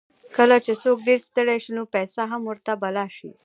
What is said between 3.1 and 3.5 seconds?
شي.